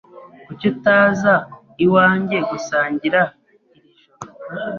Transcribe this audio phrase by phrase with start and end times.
[0.45, 1.33] Kuki utaza
[1.85, 3.21] iwanjye gusangira
[3.77, 4.21] iri joro?